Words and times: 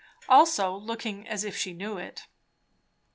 Also 0.27 0.75
looking 0.75 1.27
as 1.27 1.43
if 1.43 1.55
she 1.55 1.73
knew 1.73 1.97
it. 1.99 2.23